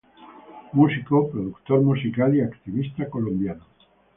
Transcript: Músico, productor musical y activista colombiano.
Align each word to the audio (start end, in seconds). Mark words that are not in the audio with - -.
Músico, 0.73 1.29
productor 1.29 1.81
musical 1.83 2.35
y 2.35 2.41
activista 2.41 3.07
colombiano. 3.07 3.63